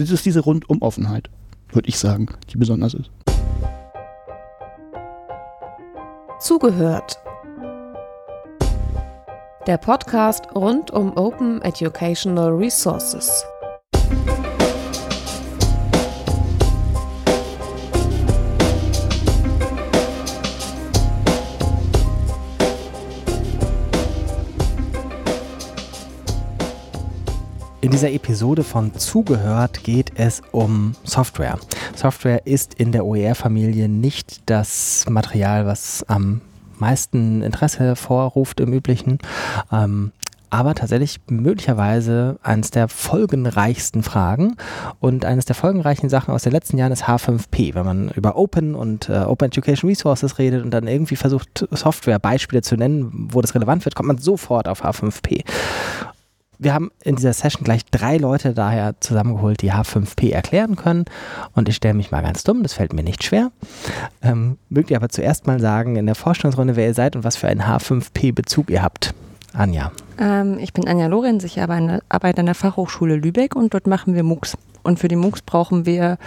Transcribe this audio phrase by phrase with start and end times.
[0.00, 1.28] Es ist diese Rundum-Offenheit,
[1.72, 3.10] würde ich sagen, die besonders ist.
[6.38, 7.18] Zugehört.
[9.66, 13.44] Der Podcast rund um Open Educational Resources.
[27.80, 31.60] In dieser Episode von Zugehört geht es um Software.
[31.94, 36.40] Software ist in der OER-Familie nicht das Material, was am
[36.78, 39.18] meisten Interesse hervorruft im Üblichen.
[39.70, 40.10] Ähm,
[40.50, 44.56] aber tatsächlich möglicherweise eines der folgenreichsten Fragen
[44.98, 47.74] und eines der folgenreichen Sachen aus den letzten Jahren ist H5P.
[47.74, 52.62] Wenn man über Open und äh, Open Education Resources redet und dann irgendwie versucht, Software-Beispiele
[52.62, 55.44] zu nennen, wo das relevant wird, kommt man sofort auf H5P.
[56.58, 61.04] Wir haben in dieser Session gleich drei Leute daher zusammengeholt, die H5P erklären können.
[61.54, 63.52] Und ich stelle mich mal ganz dumm, das fällt mir nicht schwer.
[64.22, 67.36] Ähm, mögt ihr aber zuerst mal sagen in der Vorstellungsrunde, wer ihr seid und was
[67.36, 69.14] für einen H5P-Bezug ihr habt?
[69.52, 69.92] Anja.
[70.18, 74.22] Ähm, ich bin Anja Lorenz, ich arbeite an der Fachhochschule Lübeck und dort machen wir
[74.22, 74.56] MOOCs.
[74.82, 76.18] Und für die MOOCs brauchen wir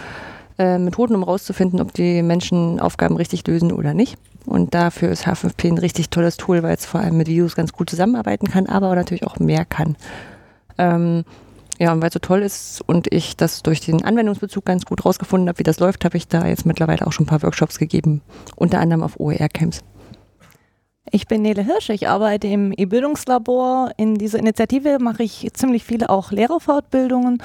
[0.58, 4.17] äh, Methoden, um herauszufinden, ob die Menschen Aufgaben richtig lösen oder nicht.
[4.45, 7.73] Und dafür ist H5P ein richtig tolles Tool, weil es vor allem mit Videos ganz
[7.73, 9.95] gut zusammenarbeiten kann, aber natürlich auch mehr kann.
[10.77, 11.23] Ähm,
[11.80, 15.03] ja, und weil es so toll ist und ich das durch den Anwendungsbezug ganz gut
[15.03, 17.80] rausgefunden habe, wie das läuft, habe ich da jetzt mittlerweile auch schon ein paar Workshops
[17.80, 18.22] gegeben,
[18.55, 19.81] unter anderem auf OER-Camps.
[21.09, 23.92] Ich bin Nele Hirsch, ich arbeite im E-Bildungslabor.
[23.97, 27.42] In dieser Initiative mache ich ziemlich viele auch Lehrerfortbildungen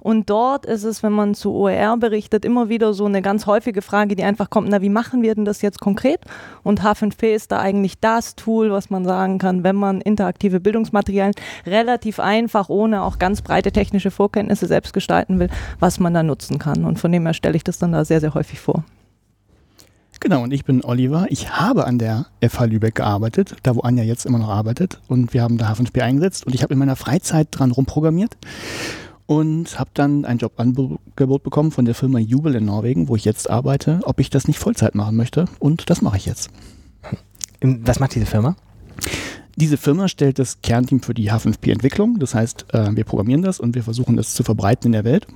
[0.00, 3.82] und dort ist es, wenn man zu OER berichtet, immer wieder so eine ganz häufige
[3.82, 6.20] Frage, die einfach kommt, na, wie machen wir denn das jetzt konkret?
[6.62, 11.34] Und H5P ist da eigentlich das Tool, was man sagen kann, wenn man interaktive Bildungsmaterialien
[11.66, 15.48] relativ einfach, ohne auch ganz breite technische Vorkenntnisse selbst gestalten will,
[15.78, 16.84] was man da nutzen kann.
[16.84, 18.84] Und von dem her stelle ich das dann da sehr, sehr häufig vor.
[20.22, 21.26] Genau, und ich bin Oliver.
[21.30, 25.00] Ich habe an der FH Lübeck gearbeitet, da wo Anja jetzt immer noch arbeitet.
[25.08, 28.36] Und wir haben da H5P eingesetzt und ich habe in meiner Freizeit dran rumprogrammiert
[29.30, 33.48] und habe dann ein Jobangebot bekommen von der Firma Jubel in Norwegen, wo ich jetzt
[33.48, 35.44] arbeite, ob ich das nicht Vollzeit machen möchte.
[35.60, 36.50] Und das mache ich jetzt.
[37.60, 38.56] Was macht diese Firma?
[39.54, 42.18] Diese Firma stellt das Kernteam für die H5P-Entwicklung.
[42.18, 45.28] Das heißt, äh, wir programmieren das und wir versuchen das zu verbreiten in der Welt.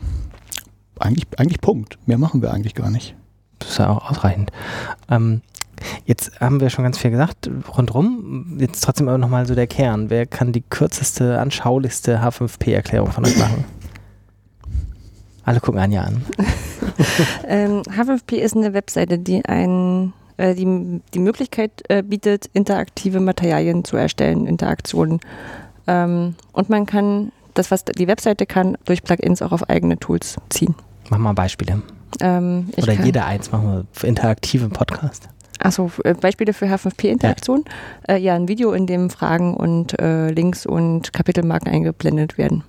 [0.98, 1.96] Eigentlich, eigentlich Punkt.
[2.04, 3.14] Mehr machen wir eigentlich gar nicht.
[3.60, 4.50] Das ist ja auch ausreichend.
[5.08, 5.40] Ähm,
[6.04, 8.56] Jetzt haben wir schon ganz viel gesagt rundherum.
[8.58, 10.08] Jetzt trotzdem aber nochmal so der Kern.
[10.08, 13.64] Wer kann die kürzeste, anschaulichste H5P-Erklärung von euch machen?
[15.44, 16.24] Alle gucken Anja an.
[17.46, 23.84] ähm, H5P ist eine Webseite, die ein äh, die, die Möglichkeit äh, bietet, interaktive Materialien
[23.84, 25.20] zu erstellen, Interaktionen.
[25.86, 30.36] Ähm, und man kann das, was die Webseite kann, durch Plugins auch auf eigene Tools
[30.48, 30.74] ziehen.
[31.08, 31.82] Mach mal Beispiele.
[32.20, 35.28] Ähm, Oder jeder eins machen wir für interaktive Podcast.
[35.60, 37.64] Achso, äh, Beispiele für H5P-Interaktion?
[38.08, 38.14] Ja.
[38.14, 38.34] Äh, ja.
[38.34, 42.64] ein Video, in dem Fragen und äh, Links und Kapitelmarken eingeblendet werden.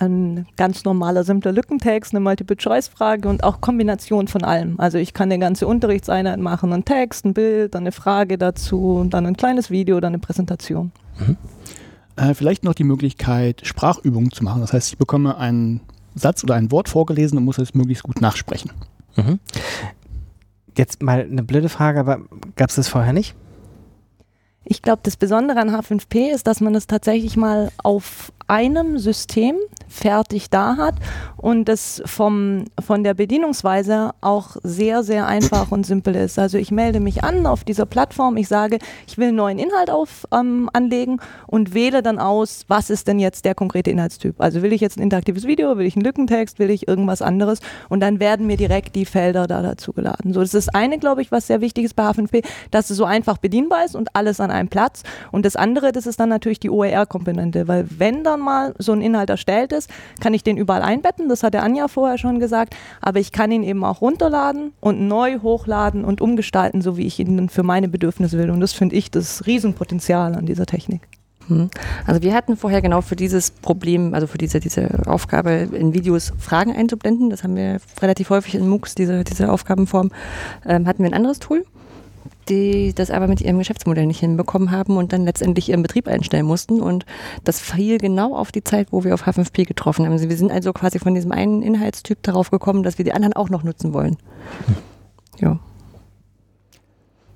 [0.00, 4.80] Ein ganz normaler, simpler Lückentext, eine Multiple-Choice-Frage und auch Kombination von allem.
[4.80, 8.96] Also ich kann eine ganze Unterrichtseinheit machen, einen Text, ein Bild, dann eine Frage dazu
[8.96, 10.90] und dann ein kleines Video oder eine Präsentation.
[11.18, 11.36] Mhm.
[12.16, 14.62] Äh, vielleicht noch die Möglichkeit, Sprachübungen zu machen.
[14.62, 15.80] Das heißt, ich bekomme einen
[16.14, 18.70] Satz oder ein Wort vorgelesen und muss es möglichst gut nachsprechen.
[19.16, 19.38] Mhm.
[20.76, 22.20] Jetzt mal eine blöde Frage, aber
[22.56, 23.34] gab es das vorher nicht?
[24.64, 29.54] Ich glaube, das Besondere an H5P ist, dass man das tatsächlich mal auf einem System
[29.86, 30.94] fertig da hat
[31.36, 36.38] und das vom, von der Bedienungsweise auch sehr, sehr einfach und simpel ist.
[36.38, 39.90] Also ich melde mich an auf dieser Plattform, ich sage, ich will einen neuen Inhalt
[39.90, 44.40] auf, ähm, anlegen und wähle dann aus, was ist denn jetzt der konkrete Inhaltstyp.
[44.40, 47.60] Also will ich jetzt ein interaktives Video, will ich einen Lückentext, will ich irgendwas anderes
[47.88, 50.32] und dann werden mir direkt die Felder da dazu geladen.
[50.32, 53.04] So, das ist eine, glaube ich, was sehr wichtig ist bei H5P, dass es so
[53.04, 55.04] einfach bedienbar ist und alles an einem Platz.
[55.30, 59.00] Und das andere, das ist dann natürlich die OER-Komponente, weil wenn dann mal so ein
[59.00, 59.90] Inhalt erstellt ist,
[60.20, 61.28] kann ich den überall einbetten.
[61.28, 62.74] Das hat der Anja vorher schon gesagt.
[63.00, 67.18] Aber ich kann ihn eben auch runterladen und neu hochladen und umgestalten, so wie ich
[67.18, 68.50] ihn für meine Bedürfnisse will.
[68.50, 71.02] Und das finde ich das Riesenpotenzial an dieser Technik.
[71.48, 71.70] Mhm.
[72.06, 76.32] Also wir hatten vorher genau für dieses Problem, also für diese, diese Aufgabe in Videos
[76.38, 80.10] Fragen einzublenden, das haben wir relativ häufig in MOOCs, diese, diese Aufgabenform,
[80.64, 81.64] ähm, hatten wir ein anderes Tool
[82.48, 86.46] die das aber mit ihrem Geschäftsmodell nicht hinbekommen haben und dann letztendlich ihren Betrieb einstellen
[86.46, 86.80] mussten.
[86.80, 87.06] Und
[87.44, 90.12] das fiel genau auf die Zeit, wo wir auf H5P getroffen haben.
[90.12, 93.34] Also wir sind also quasi von diesem einen Inhaltstyp darauf gekommen, dass wir die anderen
[93.34, 94.16] auch noch nutzen wollen.
[95.38, 95.58] Ja.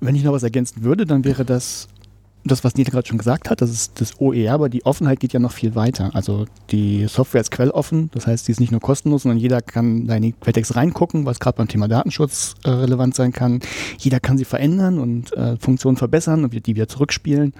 [0.01, 1.87] Wenn ich noch was ergänzen würde, dann wäre das
[2.45, 5.33] das, was Nita gerade schon gesagt hat, das ist das OER, aber die Offenheit geht
[5.33, 6.11] ja noch viel weiter.
[6.13, 10.05] Also die Software ist quelloffen, das heißt, die ist nicht nur kostenlos, sondern jeder kann
[10.05, 13.59] da in die Quelltext reingucken, was gerade beim Thema Datenschutz äh, relevant sein kann.
[13.97, 17.53] Jeder kann sie verändern und äh, Funktionen verbessern und die wieder zurückspielen.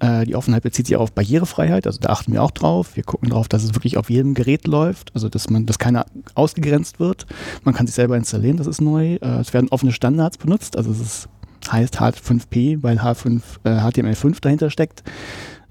[0.00, 2.96] Äh, die Offenheit bezieht sich auch auf Barrierefreiheit, also da achten wir auch drauf.
[2.96, 6.06] Wir gucken drauf, dass es wirklich auf jedem Gerät läuft, also dass man, dass keiner
[6.34, 7.26] ausgegrenzt wird.
[7.64, 9.14] Man kann sich selber installieren, das ist neu.
[9.14, 11.28] Äh, es werden offene Standards benutzt, also es ist
[11.72, 15.02] heißt H5P, weil H5, äh, HTML5 dahinter steckt.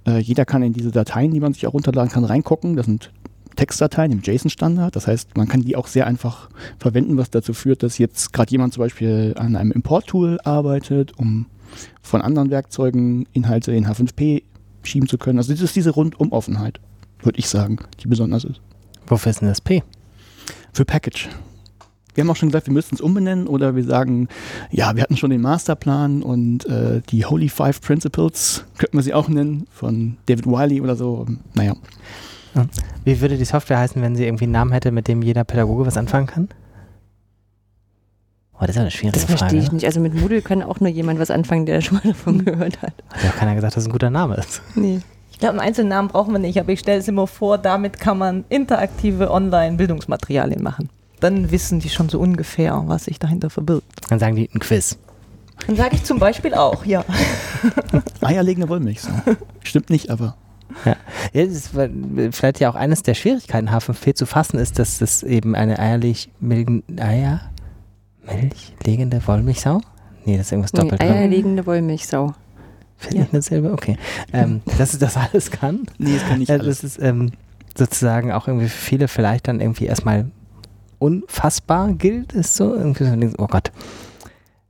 [0.06, 2.76] Äh, jeder kann in diese Dateien, die man sich auch runterladen kann, reingucken.
[2.76, 3.12] Das sind
[3.56, 4.96] Textdateien im JSON-Standard.
[4.96, 8.52] Das heißt, man kann die auch sehr einfach verwenden, was dazu führt, dass jetzt gerade
[8.52, 11.48] jemand zum Beispiel an einem Import-Tool arbeitet, um
[12.02, 14.44] von anderen Werkzeugen Inhalte in H5P
[14.84, 15.38] schieben zu können.
[15.40, 16.80] Also das ist diese Rundum-Offenheit,
[17.22, 18.62] würde ich sagen, die besonders ist.
[19.08, 19.84] Wofür ist denn das P?
[20.74, 21.30] Für Package.
[22.14, 24.28] Wir haben auch schon gesagt, wir müssten es umbenennen oder wir sagen,
[24.72, 29.14] ja, wir hatten schon den Masterplan und äh, die Holy Five Principles, könnten wir sie
[29.14, 31.26] auch nennen, von David Wiley oder so.
[31.54, 31.74] Naja.
[33.06, 35.86] Wie würde die Software heißen, wenn sie irgendwie einen Namen hätte, mit dem jeder Pädagoge
[35.86, 36.50] was anfangen kann?
[38.56, 39.38] Oh, das ist ja eine schwierige Das Frage.
[39.38, 39.76] verstehe ich ne?
[39.76, 39.86] nicht.
[39.86, 42.94] Also mit Moodle kann auch nur jemand was anfangen, der schon mal davon gehört hat.
[43.10, 44.62] Hat ja auch keiner gesagt, dass es ein guter Name ist.
[44.76, 45.00] Nee.
[45.32, 47.98] Ich glaube, einen einzelnen Namen brauchen wir nicht, aber ich stelle es immer vor, damit
[48.00, 50.90] kann man interaktive Online-Bildungsmaterialien machen.
[51.20, 53.86] Dann wissen die schon so ungefähr, was sich dahinter verbirgt.
[54.10, 54.98] Dann sagen die ein Quiz.
[55.68, 57.04] Dann sage ich zum Beispiel auch, ja.
[58.22, 59.12] Eierlegende Wollmilchsau.
[59.64, 60.38] Stimmt nicht, aber
[60.86, 60.96] Ja,
[61.34, 61.92] ja das ist weil-
[62.32, 66.30] vielleicht ja auch eines der Schwierigkeiten, H5P zu fassen, ist, dass es eben eine eierlich
[66.40, 67.42] milgen, Eier,
[68.26, 69.82] milchlegende Wollmilchsau?
[70.26, 71.02] Nee, das ist irgendwas nee doppelt.
[71.02, 72.34] eierlegende Wollmilchsau.
[72.98, 73.72] Finde ich dasselbe?
[73.74, 73.98] Okay.
[74.34, 75.86] Ähm, dass es das alles kann.
[75.98, 76.82] nee, es kann nicht Ja, alles.
[76.82, 77.32] das ist ähm,
[77.78, 80.30] sozusagen auch irgendwie für viele vielleicht dann irgendwie erstmal
[81.00, 82.76] unfassbar gilt, ist so.
[83.38, 83.72] Oh Gott.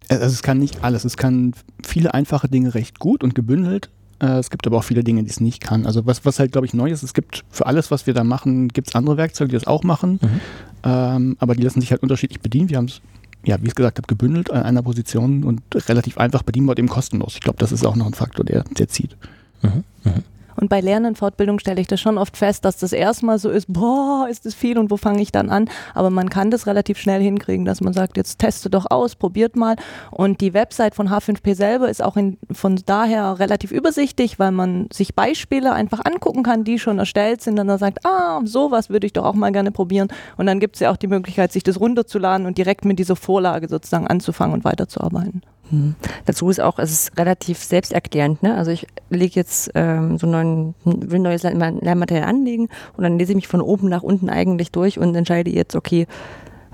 [0.08, 1.06] Also es kann nicht alles.
[1.06, 1.54] Es kann
[1.86, 3.90] viele einfache Dinge recht gut und gebündelt.
[4.20, 5.86] Äh, Es gibt aber auch viele Dinge, die es nicht kann.
[5.86, 8.24] Also was, was halt, glaube ich, neu ist, es gibt für alles, was wir da
[8.24, 10.20] machen, gibt es andere Werkzeuge, die das auch machen.
[10.22, 10.40] Mhm.
[10.84, 12.70] Ähm, aber die lassen sich halt unterschiedlich bedienen.
[12.70, 13.02] Wir haben es,
[13.46, 16.80] ja, wie ich es gesagt habe, gebündelt an einer Position und relativ einfach bedienbar und
[16.80, 17.36] eben kostenlos.
[17.36, 19.16] Ich glaube, das ist auch noch ein Faktor, der, der zieht.
[19.62, 19.84] Mhm.
[20.04, 20.24] Mhm.
[20.60, 24.28] Und bei Lernenfortbildung stelle ich das schon oft fest, dass das erstmal so ist, boah,
[24.30, 25.70] ist das viel und wo fange ich dann an?
[25.94, 29.56] Aber man kann das relativ schnell hinkriegen, dass man sagt, jetzt teste doch aus, probiert
[29.56, 29.76] mal.
[30.12, 34.88] Und die Website von H5P selber ist auch in, von daher relativ übersichtlich, weil man
[34.92, 39.08] sich Beispiele einfach angucken kann, die schon erstellt sind und dann sagt, ah, sowas würde
[39.08, 40.10] ich doch auch mal gerne probieren.
[40.38, 43.16] Und dann gibt es ja auch die Möglichkeit, sich das runterzuladen und direkt mit dieser
[43.16, 45.42] Vorlage sozusagen anzufangen und weiterzuarbeiten.
[45.70, 45.96] Hm.
[46.26, 48.44] Dazu ist auch, es ist relativ selbsterklärend.
[48.44, 48.56] Ne?
[48.56, 53.32] Also ich lege jetzt ähm, so neuen, will neues Lern- Lernmaterial anlegen und dann lese
[53.32, 56.08] ich mich von oben nach unten eigentlich durch und entscheide jetzt, okay,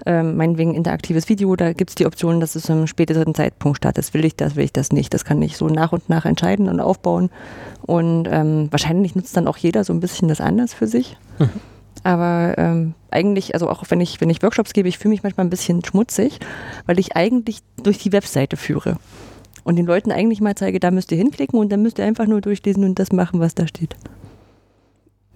[0.06, 3.78] ähm, meinetwegen interaktives Video, da gibt es die Option, dass es zu einem späteren Zeitpunkt
[3.78, 4.14] startet.
[4.14, 5.14] Will ich das, will ich das nicht.
[5.14, 7.30] Das kann ich so nach und nach entscheiden und aufbauen.
[7.82, 11.18] Und ähm, wahrscheinlich nutzt dann auch jeder so ein bisschen das anders für sich.
[11.40, 11.50] Mhm.
[12.04, 15.46] Aber ähm, eigentlich, also auch wenn ich, wenn ich Workshops gebe, ich fühle mich manchmal
[15.48, 16.40] ein bisschen schmutzig,
[16.86, 18.98] weil ich eigentlich durch die Webseite führe.
[19.64, 22.28] Und den Leuten eigentlich mal zeige, da müsst ihr hinklicken und dann müsst ihr einfach
[22.28, 23.96] nur durchlesen und das machen, was da steht.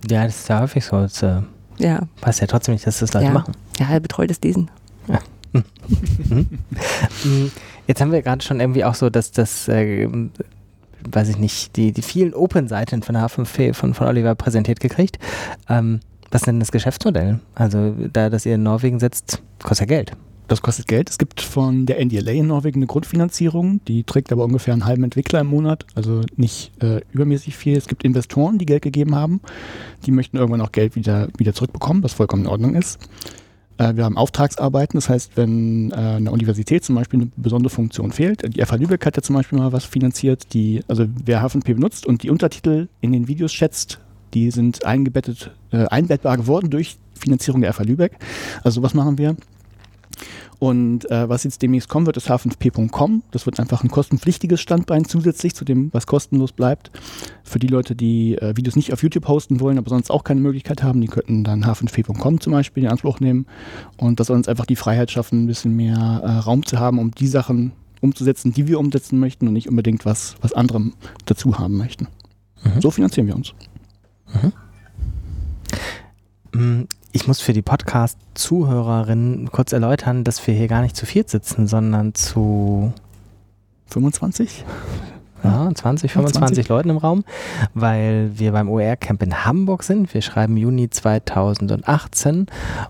[0.10, 0.98] Ja, das ist ja häufig so.
[0.98, 1.42] Es äh,
[1.80, 3.32] Ja, weiß ja trotzdem nicht, dass das Leute Ja.
[3.34, 3.56] machen.
[3.80, 4.70] ja, betreutes Lesen.
[5.52, 7.46] Mm,
[7.88, 10.08] Jetzt haben wir gerade schon irgendwie auch so, dass das, äh,
[11.10, 15.18] weiß ich nicht, die, die vielen Open-Seiten von H5P von, von Oliver präsentiert gekriegt.
[15.68, 17.40] Ähm, was ist denn das Geschäftsmodell?
[17.56, 20.14] Also, da, dass ihr in Norwegen sitzt, kostet ja Geld.
[20.50, 21.10] Das kostet Geld.
[21.12, 25.04] Es gibt von der NDLA in Norwegen eine Grundfinanzierung, die trägt aber ungefähr einen halben
[25.04, 27.78] Entwickler im Monat, also nicht äh, übermäßig viel.
[27.78, 29.42] Es gibt Investoren, die Geld gegeben haben.
[30.08, 32.98] Die möchten irgendwann auch Geld wieder, wieder zurückbekommen, was vollkommen in Ordnung ist.
[33.78, 38.12] Äh, wir haben Auftragsarbeiten, das heißt, wenn äh, eine Universität zum Beispiel eine besondere Funktion
[38.12, 41.76] fehlt, die FH Lübeck hat ja zum Beispiel mal was finanziert, die, also wer H5P
[41.76, 44.00] benutzt und die Untertitel in den Videos schätzt,
[44.34, 48.14] die sind eingebettet, äh, einbettbar geworden durch Finanzierung der FH Lübeck.
[48.64, 49.36] Also sowas machen wir.
[50.60, 53.24] Und äh, was jetzt demnächst kommen wird, ist h5p.com.
[53.32, 56.92] Das wird einfach ein kostenpflichtiges Standbein zusätzlich zu dem, was kostenlos bleibt.
[57.44, 60.42] Für die Leute, die äh, Videos nicht auf YouTube posten wollen, aber sonst auch keine
[60.42, 63.46] Möglichkeit haben, die könnten dann h5p.com zum Beispiel in Anspruch nehmen.
[63.96, 67.00] Und das soll uns einfach die Freiheit schaffen, ein bisschen mehr äh, Raum zu haben,
[67.00, 67.72] um die Sachen
[68.02, 70.94] umzusetzen, die wir umsetzen möchten und nicht unbedingt was, was anderem
[71.26, 72.08] dazu haben möchten.
[72.64, 72.82] Mhm.
[72.82, 73.54] So finanzieren wir uns.
[76.54, 81.30] Mm, Ich muss für die Podcast-Zuhörerinnen kurz erläutern, dass wir hier gar nicht zu viert
[81.30, 82.94] sitzen, sondern zu
[83.88, 84.64] 25?
[85.44, 87.24] ja, 20, 25 Leuten im Raum,
[87.74, 90.14] weil wir beim OER-Camp in Hamburg sind.
[90.14, 92.48] Wir schreiben Juni 2018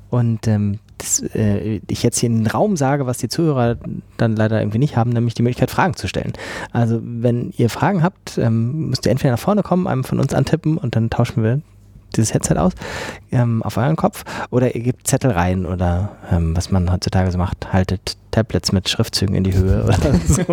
[0.10, 3.78] und ähm, das, äh, ich jetzt hier in den Raum sage, was die Zuhörer
[4.18, 6.34] dann leider irgendwie nicht haben, nämlich die Möglichkeit, Fragen zu stellen.
[6.72, 10.34] Also wenn ihr Fragen habt, ähm, müsst ihr entweder nach vorne kommen, einem von uns
[10.34, 11.62] antippen und dann tauschen wir
[12.16, 12.74] dieses Headset aus
[13.32, 17.38] ähm, auf euren Kopf oder ihr gebt Zettel rein oder ähm, was man heutzutage so
[17.38, 20.44] macht, haltet Tablets mit Schriftzügen in die Höhe oder so.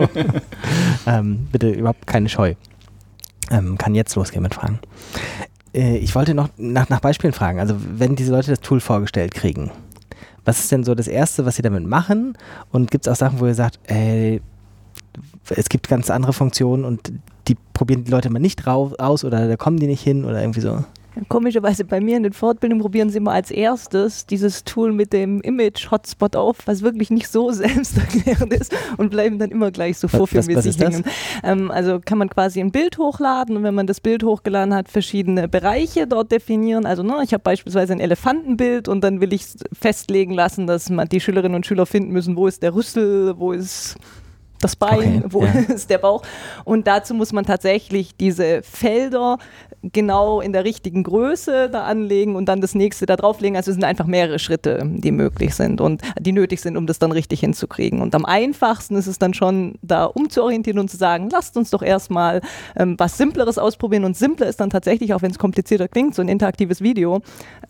[1.06, 2.54] ähm, bitte überhaupt keine Scheu.
[3.50, 4.80] Ähm, kann jetzt losgehen mit Fragen.
[5.72, 7.60] Äh, ich wollte noch nach, nach Beispielen fragen.
[7.60, 9.70] Also wenn diese Leute das Tool vorgestellt kriegen,
[10.46, 12.38] was ist denn so das Erste, was sie damit machen?
[12.72, 14.40] Und gibt es auch Sachen, wo ihr sagt, ey,
[15.50, 17.12] es gibt ganz andere Funktionen und
[17.48, 20.40] die probieren die Leute mal nicht drauf aus oder da kommen die nicht hin oder
[20.40, 20.84] irgendwie so?
[21.28, 25.40] Komischerweise bei mir in den Fortbildungen probieren sie immer als erstes dieses Tool mit dem
[25.40, 30.78] Image-Hotspot auf, was wirklich nicht so selbsterklärend ist und bleiben dann immer gleich so vorführmäßig
[30.78, 31.04] hängen.
[31.42, 34.90] Ähm, also kann man quasi ein Bild hochladen und wenn man das Bild hochgeladen hat,
[34.90, 36.84] verschiedene Bereiche dort definieren.
[36.84, 41.08] Also ne, ich habe beispielsweise ein Elefantenbild und dann will ich festlegen lassen, dass man
[41.08, 43.96] die Schülerinnen und Schüler finden müssen, wo ist der Rüssel, wo ist
[44.60, 45.52] das Bein, okay, wo ja.
[45.74, 46.22] ist der Bauch.
[46.64, 49.38] Und dazu muss man tatsächlich diese Felder
[49.92, 53.56] genau in der richtigen Größe da anlegen und dann das nächste da drauflegen.
[53.56, 56.98] Also es sind einfach mehrere Schritte, die möglich sind und die nötig sind, um das
[56.98, 58.00] dann richtig hinzukriegen.
[58.00, 61.82] Und am einfachsten ist es dann schon, da umzuorientieren und zu sagen, lasst uns doch
[61.82, 62.40] erstmal
[62.76, 64.04] ähm, was Simpleres ausprobieren.
[64.04, 67.20] Und simpler ist dann tatsächlich, auch wenn es komplizierter klingt, so ein interaktives Video,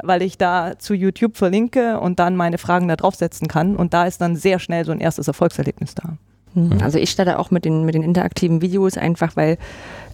[0.03, 3.77] weil ich da zu YouTube verlinke und dann meine Fragen da draufsetzen kann.
[3.77, 6.17] Und da ist dann sehr schnell so ein erstes Erfolgserlebnis da.
[6.57, 6.79] Mhm.
[6.83, 9.59] Also ich starte auch mit den, mit den interaktiven Videos einfach, weil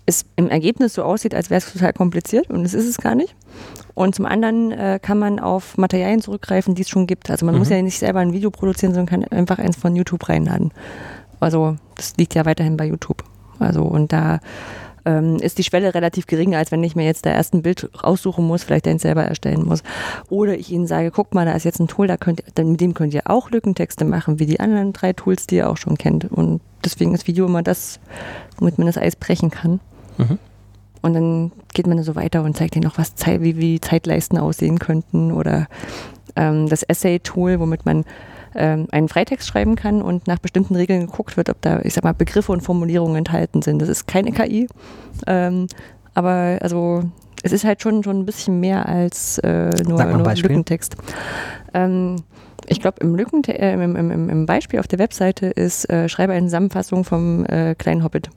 [0.06, 3.14] es im Ergebnis so aussieht, als wäre es total kompliziert und es ist es gar
[3.14, 3.34] nicht.
[3.94, 7.30] Und zum anderen äh, kann man auf Materialien zurückgreifen, die es schon gibt.
[7.30, 7.60] Also man mhm.
[7.60, 10.72] muss ja nicht selber ein Video produzieren, sondern kann einfach eins von YouTube reinladen.
[11.40, 13.22] Also das liegt ja weiterhin bei YouTube.
[13.58, 14.40] Also und da
[15.04, 17.90] ähm, ist die Schwelle relativ gering, als wenn ich mir jetzt da erst ein Bild
[18.02, 19.82] raussuchen muss, vielleicht eins selber erstellen muss.
[20.30, 22.80] Oder ich Ihnen sage, guck mal, da ist jetzt ein Tool, da könnt ihr, mit
[22.80, 25.98] dem könnt ihr auch Lückentexte machen, wie die anderen drei Tools, die ihr auch schon
[25.98, 26.30] kennt.
[26.30, 28.00] Und deswegen ist Video immer das,
[28.58, 29.80] womit man das Eis brechen kann.
[30.28, 30.38] Mhm.
[31.02, 34.78] Und dann geht man so weiter und zeigt ihnen noch, was wie, wie Zeitleisten aussehen
[34.78, 35.66] könnten oder
[36.36, 38.04] ähm, das Essay-Tool, womit man
[38.54, 42.04] ähm, einen Freitext schreiben kann und nach bestimmten Regeln geguckt wird, ob da, ich sag
[42.04, 43.82] mal, Begriffe und Formulierungen enthalten sind.
[43.82, 44.68] Das ist keine KI,
[45.26, 45.66] ähm,
[46.14, 47.02] aber also
[47.42, 50.96] es ist halt schon, schon ein bisschen mehr als äh, nur, nur Lückentext.
[51.74, 52.16] Ähm,
[52.66, 56.46] ich glaube, im, äh, im, im, im, Beispiel auf der Webseite ist, äh, schreibe eine
[56.46, 58.30] Zusammenfassung vom äh, kleinen Hobbit.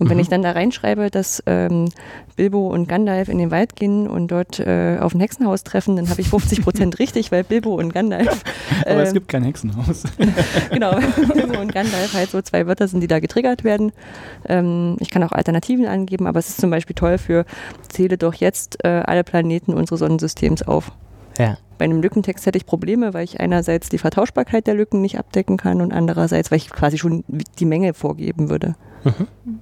[0.00, 0.22] Und wenn mhm.
[0.22, 1.90] ich dann da reinschreibe, dass ähm,
[2.34, 6.08] Bilbo und Gandalf in den Wald gehen und dort äh, auf ein Hexenhaus treffen, dann
[6.08, 8.42] habe ich 50 Prozent richtig, weil Bilbo und Gandalf.
[8.84, 10.04] Äh, Aber es ähm, gibt kein Hexenhaus.
[10.72, 10.96] genau,
[11.34, 13.92] Bilbo und Gandalf halt so zwei Wörter sind, die da getriggert werden.
[14.48, 17.44] Ähm, ich kann auch Alternativen angeben, aber es ist zum Beispiel toll für
[17.88, 20.92] zähle doch jetzt äh, alle Planeten unseres Sonnensystems auf.
[21.38, 21.58] Ja.
[21.78, 25.56] Bei einem Lückentext hätte ich Probleme, weil ich einerseits die Vertauschbarkeit der Lücken nicht abdecken
[25.56, 27.24] kann und andererseits, weil ich quasi schon
[27.58, 28.74] die Menge vorgeben würde.
[29.04, 29.60] Mhm.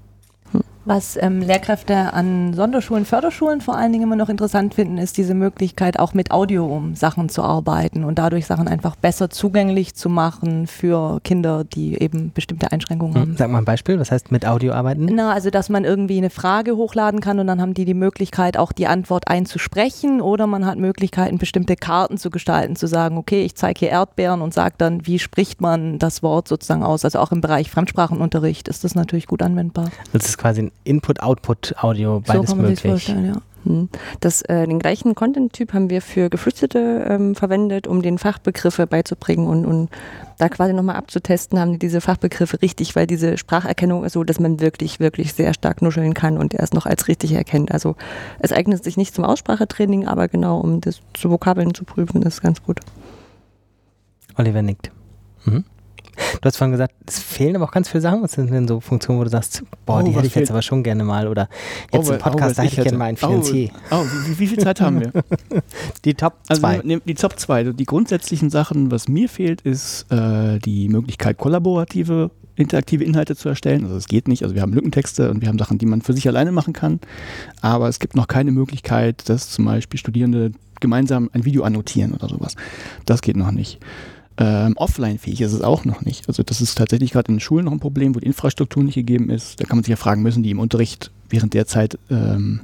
[0.88, 5.35] Was ähm, Lehrkräfte an Sonderschulen, Förderschulen vor allen Dingen immer noch interessant finden, ist diese
[5.35, 10.09] Möglichkeit, auch mit Audio um Sachen zu arbeiten und dadurch Sachen einfach besser zugänglich zu
[10.09, 13.21] machen für Kinder, die eben bestimmte Einschränkungen hm.
[13.21, 13.37] haben.
[13.37, 15.11] Sag mal ein Beispiel, was heißt mit Audio arbeiten?
[15.12, 18.57] Na, also dass man irgendwie eine Frage hochladen kann und dann haben die die Möglichkeit,
[18.57, 23.42] auch die Antwort einzusprechen oder man hat Möglichkeiten, bestimmte Karten zu gestalten, zu sagen, okay,
[23.42, 27.04] ich zeige hier Erdbeeren und sage dann, wie spricht man das Wort sozusagen aus.
[27.04, 29.90] Also auch im Bereich Fremdsprachenunterricht ist das natürlich gut anwendbar.
[30.14, 33.08] Das ist quasi ein Input-Output-Audio, beides so möglich.
[33.08, 33.40] Ja.
[33.64, 33.88] Hm.
[34.20, 39.47] Das, äh, den gleichen Content-Typ haben wir für Geflüchtete ähm, verwendet, um den Fachbegriffe beizubringen
[39.47, 39.90] und, und
[40.38, 44.38] da quasi nochmal abzutesten, haben die diese Fachbegriffe richtig, weil diese Spracherkennung ist so, dass
[44.38, 47.73] man wirklich, wirklich sehr stark nuscheln kann und er es noch als richtig erkennt.
[47.73, 47.97] Also
[48.38, 52.40] es eignet sich nicht zum Aussprachetraining, aber genau, um das zu Vokabeln zu prüfen, ist
[52.40, 52.80] ganz gut.
[54.37, 54.92] Oliver nickt.
[55.44, 55.64] Mhm.
[56.40, 58.22] Du hast vorhin gesagt, es fehlen aber auch ganz viele Sachen.
[58.22, 60.44] Was sind denn so Funktionen, wo du sagst, boah, oh, die hätte ich fehlt?
[60.44, 61.48] jetzt aber schon gerne mal oder
[61.92, 63.70] jetzt oh, im Podcast, oh, da hätte ich, gerne mal einen Finanzier.
[63.90, 65.12] Oh, oh wie, wie, viel Zeit haben wir?
[66.04, 66.80] die Top 2.
[66.80, 67.64] Also, die Top 2.
[67.72, 73.84] Die grundsätzlichen Sachen, was mir fehlt, ist äh, die Möglichkeit, kollaborative interaktive Inhalte zu erstellen.
[73.84, 74.42] Also es geht nicht.
[74.42, 76.98] Also wir haben Lückentexte und wir haben Sachen, die man für sich alleine machen kann.
[77.62, 82.28] Aber es gibt noch keine Möglichkeit, dass zum Beispiel Studierende gemeinsam ein Video annotieren oder
[82.28, 82.56] sowas.
[83.06, 83.78] Das geht noch nicht.
[84.40, 86.28] Ähm, offline-fähig ist es auch noch nicht.
[86.28, 88.95] Also das ist tatsächlich gerade in den Schulen noch ein Problem, wo die Infrastruktur nicht
[88.95, 89.61] gegeben ist.
[89.61, 92.61] Da kann man sich ja fragen, müssen die im Unterricht während der Zeit ähm,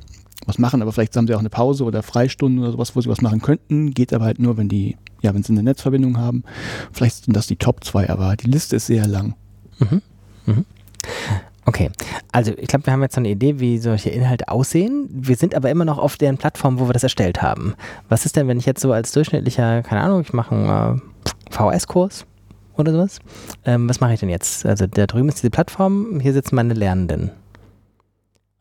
[0.47, 3.09] was machen, aber vielleicht haben sie auch eine Pause oder Freistunden oder sowas, wo sie
[3.09, 3.93] was machen könnten.
[3.93, 6.45] Geht aber halt nur, wenn die, ja, wenn sie eine Netzverbindung haben.
[6.93, 9.35] Vielleicht sind das die Top 2, aber die Liste ist sehr lang.
[9.79, 10.03] Mhm.
[10.47, 10.65] Mhm.
[11.67, 11.91] Okay,
[12.31, 15.09] also ich glaube, wir haben jetzt so eine Idee, wie solche Inhalte aussehen.
[15.11, 17.75] Wir sind aber immer noch auf deren Plattform, wo wir das erstellt haben.
[18.09, 21.01] Was ist denn, wenn ich jetzt so als durchschnittlicher, keine Ahnung, ich mache ein äh,
[21.55, 22.27] VS-Kurs
[22.77, 23.21] oder sowas.
[23.65, 24.67] Ähm, was mache ich denn jetzt?
[24.67, 27.31] Also da drüben ist diese Plattform, hier sitzen meine Lernenden.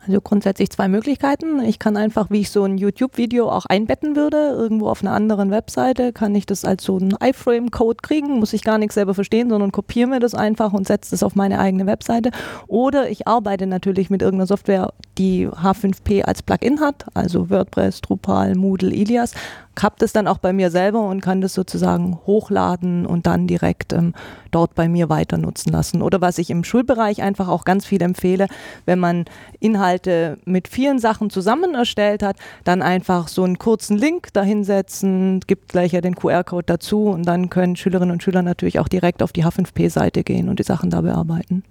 [0.05, 1.61] Also grundsätzlich zwei Möglichkeiten.
[1.61, 5.49] Ich kann einfach, wie ich so ein YouTube-Video auch einbetten würde, irgendwo auf einer anderen
[5.49, 9.49] Webseite, kann ich das als so einen iFrame-Code kriegen, muss ich gar nichts selber verstehen,
[9.49, 12.31] sondern kopiere mir das einfach und setze das auf meine eigene Webseite.
[12.67, 18.55] Oder ich arbeite natürlich mit irgendeiner Software, die H5P als Plugin hat, also WordPress, Drupal,
[18.55, 19.33] Moodle, Ilias,
[19.81, 23.93] habe das dann auch bei mir selber und kann das sozusagen hochladen und dann direkt
[23.93, 24.13] ähm,
[24.51, 26.01] dort bei mir weiter nutzen lassen.
[26.01, 28.47] Oder was ich im Schulbereich einfach auch ganz viel empfehle,
[28.85, 29.25] wenn man
[29.59, 29.92] Inhalte
[30.45, 35.91] mit vielen Sachen zusammen erstellt hat, dann einfach so einen kurzen Link dahinsetzen, gibt gleich
[35.91, 39.45] ja den QR-Code dazu und dann können Schülerinnen und Schüler natürlich auch direkt auf die
[39.45, 41.63] H5P-Seite gehen und die Sachen da bearbeiten.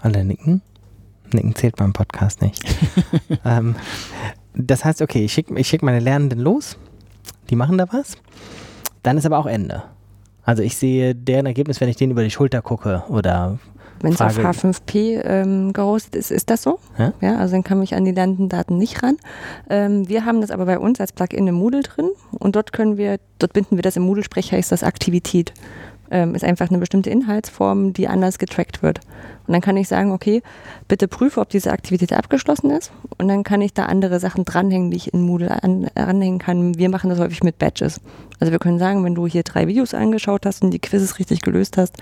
[0.00, 0.62] Alle nicken?
[1.32, 2.62] Nicken zählt beim Podcast nicht.
[3.44, 3.74] ähm,
[4.54, 6.78] das heißt, okay, ich schicke ich schick meine Lernenden los,
[7.50, 8.16] die machen da was,
[9.02, 9.84] dann ist aber auch Ende.
[10.42, 13.58] Also ich sehe deren Ergebnis, wenn ich denen über die Schulter gucke oder
[14.00, 16.78] Wenn es auf Frage- H5P ähm, gehostet ist, ist das so?
[17.20, 17.36] Ja?
[17.36, 19.16] also dann kann ich an die Lernendaten nicht ran.
[19.68, 22.96] Ähm, wir haben das aber bei uns als Plugin im Moodle drin und dort können
[22.96, 25.52] wir, dort binden wir das im Moodle-Sprech, heißt das Aktivität.
[26.10, 29.00] Ähm, ist einfach eine bestimmte Inhaltsform, die anders getrackt wird.
[29.46, 30.42] Und dann kann ich sagen, okay,
[30.88, 32.92] bitte prüfe, ob diese Aktivität abgeschlossen ist.
[33.18, 36.76] Und dann kann ich da andere Sachen dranhängen, die ich in Moodle an, anhängen kann.
[36.76, 38.00] Wir machen das häufig mit Badges.
[38.40, 41.40] Also wir können sagen, wenn du hier drei Videos angeschaut hast und die Quizzes richtig
[41.40, 41.96] gelöst hast,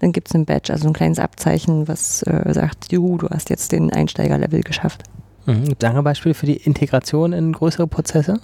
[0.00, 3.50] dann gibt es ein Badge, also ein kleines Abzeichen, was äh, sagt, juhu, du hast
[3.50, 5.02] jetzt den Einsteigerlevel geschafft.
[5.46, 5.64] Mhm.
[5.64, 8.40] Gibt es andere Beispiele für die Integration in größere Prozesse?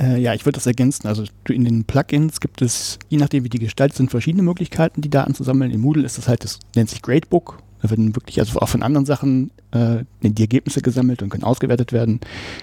[0.00, 1.06] Äh, ja, ich würde das ergänzen.
[1.06, 5.10] Also in den Plugins gibt es, je nachdem wie die gestaltet sind, verschiedene Möglichkeiten, die
[5.10, 5.70] Daten zu sammeln.
[5.70, 7.62] In Moodle ist das halt, das nennt sich Gradebook.
[7.82, 11.92] Da werden wirklich, also auch von anderen Sachen, äh, die Ergebnisse gesammelt und können ausgewertet
[11.92, 12.20] werden.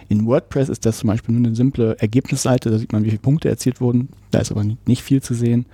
[0.10, 3.22] In WordPress ist das zum Beispiel nur eine simple Ergebnisseite, da sieht man, wie viele
[3.22, 4.10] Punkte erzielt wurden.
[4.32, 5.66] Da ist aber nicht, nicht viel zu sehen.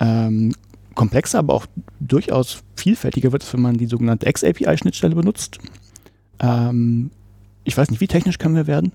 [0.00, 0.54] Ähm,
[0.94, 1.66] komplexer, aber auch
[2.00, 5.58] durchaus vielfältiger wird es, wenn man die sogenannte X-API-Schnittstelle benutzt.
[6.40, 7.10] Ähm,
[7.62, 8.92] ich weiß nicht, wie technisch können wir werden?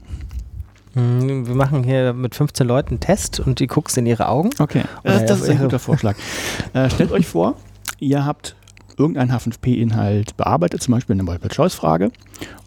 [0.96, 4.50] Mhm, Wir machen hier mit 15 Leuten einen Test und die guckst in ihre Augen.
[4.60, 6.16] Okay, das, das ist ein guter Vorschlag.
[6.74, 7.56] Äh, stellt euch vor,
[8.00, 8.56] ihr habt
[8.98, 12.12] irgendeinen H5P-Inhalt bearbeitet, zum Beispiel eine Multiple-Choice-Frage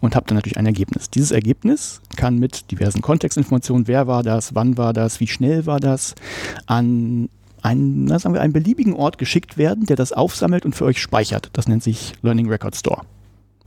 [0.01, 1.09] und habt dann natürlich ein Ergebnis.
[1.09, 5.79] Dieses Ergebnis kann mit diversen Kontextinformationen, wer war das, wann war das, wie schnell war
[5.79, 6.15] das,
[6.65, 7.29] an
[7.61, 11.01] einen, na, sagen wir, einen beliebigen Ort geschickt werden, der das aufsammelt und für euch
[11.01, 11.49] speichert.
[11.53, 13.03] Das nennt sich Learning Record Store.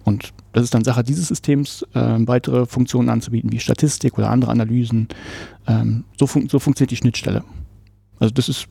[0.06, 4.52] Und das ist dann Sache dieses Systems, ähm, weitere Funktionen anzubieten, wie Statistik oder andere
[4.52, 5.08] Analysen.
[5.66, 7.42] Ähm, so, fun so funktioniert die Schnittstelle.
[8.20, 8.68] Also das ist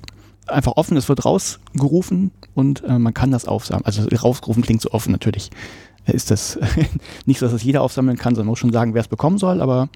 [0.47, 3.85] einfach offen, es wird rausgerufen und äh, man kann das aufsammeln.
[3.85, 5.49] Also rausgerufen klingt so offen, natürlich
[6.05, 6.57] ist das
[7.25, 9.61] nicht so, dass das jeder aufsammeln kann, sondern muss schon sagen, wer es bekommen soll,
[9.61, 9.89] aber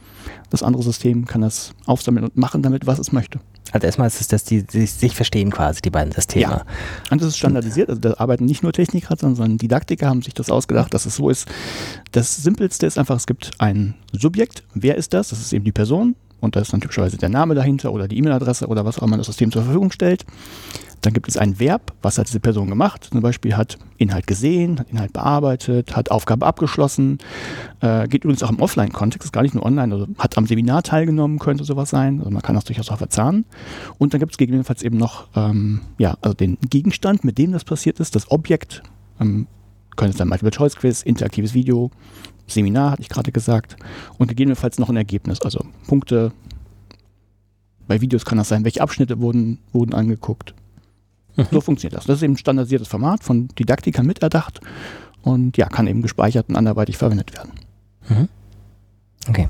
[0.50, 3.40] das andere System kann das aufsammeln und machen damit, was es möchte.
[3.72, 6.42] Also erstmal ist es, dass die, die sich verstehen quasi, die beiden Systeme.
[6.42, 6.66] Ja.
[7.10, 10.50] Und das ist standardisiert, also da arbeiten nicht nur Techniker, sondern Didaktiker haben sich das
[10.50, 11.48] ausgedacht, dass es so ist.
[12.12, 15.30] Das Simpelste ist einfach, es gibt ein Subjekt, wer ist das?
[15.30, 18.18] Das ist eben die Person und da ist dann typischerweise der Name dahinter oder die
[18.18, 20.26] E-Mail-Adresse oder was auch immer das System zur Verfügung stellt.
[21.02, 23.10] Dann gibt es ein Verb, was hat diese Person gemacht?
[23.12, 27.20] Zum Beispiel hat Inhalt gesehen, hat Inhalt bearbeitet, hat Aufgabe abgeschlossen.
[27.80, 30.84] Äh, geht übrigens auch im Offline-Kontext, ist gar nicht nur online, also hat am Seminar
[30.84, 32.20] teilgenommen, könnte sowas sein.
[32.20, 33.46] Also man kann das durchaus auch verzahnen.
[33.98, 37.64] Und dann gibt es gegebenenfalls eben noch ähm, ja, also den Gegenstand, mit dem das
[37.64, 38.84] passiert ist, das Objekt.
[39.20, 39.48] Ähm,
[39.96, 41.92] könnte es dann Multiple-Choice-Quiz, interaktives Video,
[42.48, 43.76] Seminar, hatte ich gerade gesagt.
[44.18, 46.32] Und gegebenenfalls noch ein Ergebnis, also Punkte.
[47.88, 50.54] Bei Videos kann das sein, welche Abschnitte wurden, wurden angeguckt.
[51.52, 52.06] So funktioniert das.
[52.06, 54.60] Das ist eben ein standardisiertes Format von Didaktikern miterdacht
[55.22, 57.52] und ja, kann eben gespeichert und anderweitig verwendet werden.
[58.10, 58.30] Mhm.
[59.28, 59.48] Okay.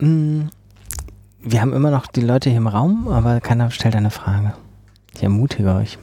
[0.00, 0.48] Mm,
[1.42, 4.54] Wir haben immer noch die Leute hier im Raum, aber keiner stellt eine Frage.
[5.14, 5.98] Ich ermutige euch.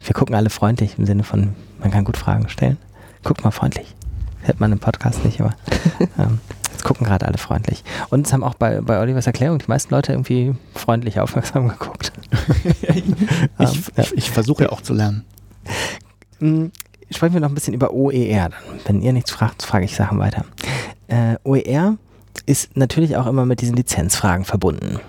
[0.00, 2.76] Wir gucken alle freundlich im Sinne von, man kann gut Fragen stellen.
[3.24, 3.94] Guckt mal freundlich.
[4.42, 5.54] Hört man im Podcast nicht, aber
[6.18, 6.38] ähm,
[6.78, 7.82] jetzt gucken gerade alle freundlich.
[8.08, 12.12] Und es haben auch bei, bei Olivers Erklärung die meisten Leute irgendwie freundlich aufmerksam geguckt.
[12.82, 13.04] ich,
[13.58, 14.04] Ähm, ja.
[14.14, 15.24] ich, versuche ja auch zu lernen.
[16.38, 16.66] Mm,
[17.10, 18.50] Sprechen wir noch ein bisschen über OER.
[18.50, 18.52] Dann.
[18.84, 20.44] Wenn ihr nichts fragt, frage ich Sachen weiter.
[21.08, 21.96] Äh, OER
[22.46, 25.00] ist natürlich auch immer mit diesen Lizenzfragen verbunden.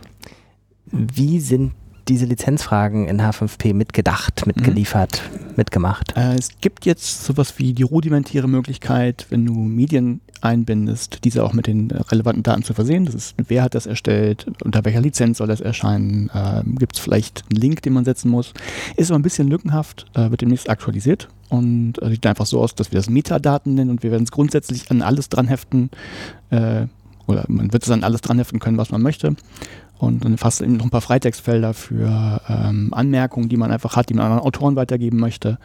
[0.85, 1.73] Wie sind
[2.07, 5.21] diese Lizenzfragen in H5P mitgedacht, mitgeliefert,
[5.55, 6.15] mitgemacht?
[6.17, 11.53] Äh, es gibt jetzt sowas wie die rudimentäre Möglichkeit, wenn du Medien einbindest, diese auch
[11.53, 13.05] mit den relevanten Daten zu versehen.
[13.05, 16.99] Das ist, wer hat das erstellt, unter welcher Lizenz soll das erscheinen, ähm, gibt es
[16.99, 18.53] vielleicht einen Link, den man setzen muss.
[18.95, 22.75] Ist aber ein bisschen lückenhaft, äh, wird demnächst aktualisiert und äh, sieht einfach so aus,
[22.75, 25.89] dass wir das Metadaten nennen und wir werden es grundsätzlich an alles dran heften
[26.49, 26.85] äh,
[27.27, 29.35] oder man wird es an alles dran heften können, was man möchte.
[29.99, 34.13] Und dann fast noch ein paar Freitextfelder für ähm, Anmerkungen, die man einfach hat, die
[34.13, 35.59] man anderen Autoren weitergeben möchte.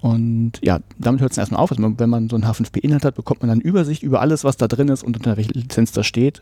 [0.00, 1.70] Und ja, damit hört es erstmal auf.
[1.70, 4.66] Also wenn man so einen H5P-Inhalt hat, bekommt man dann Übersicht über alles, was da
[4.66, 6.40] drin ist und unter welcher Lizenz das steht.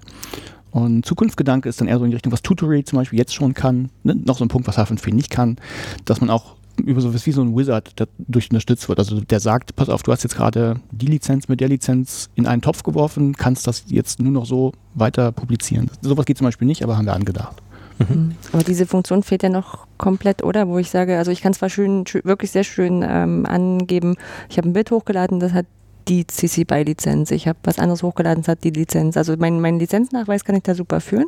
[0.71, 3.55] Und Zukunftsgedanke ist dann eher so in die Richtung, was Tutorial zum Beispiel jetzt schon
[3.55, 3.90] kann.
[4.05, 4.14] Ne?
[4.14, 5.57] Noch so ein Punkt, was H5P nicht kann,
[6.05, 8.99] dass man auch über sowas wie so ein Wizard der durch unterstützt wird.
[8.99, 12.47] Also der sagt, pass auf, du hast jetzt gerade die Lizenz mit der Lizenz in
[12.47, 15.90] einen Topf geworfen, kannst das jetzt nur noch so weiter publizieren.
[16.01, 17.62] Sowas geht zum Beispiel nicht, aber haben wir angedacht.
[17.99, 18.33] Mhm.
[18.53, 20.69] Aber diese Funktion fehlt ja noch komplett, oder?
[20.69, 24.17] Wo ich sage, also ich kann zwar schön, wirklich sehr schön ähm, angeben,
[24.49, 25.67] ich habe ein Bild hochgeladen, das hat
[26.09, 27.31] die CC BY Lizenz.
[27.31, 29.17] Ich habe was anderes hochgeladen, das hat die Lizenz.
[29.17, 31.27] Also mein, mein Lizenznachweis kann ich da super führen.